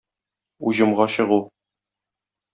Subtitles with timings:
[0.65, 1.39] Уҗымга чыгу.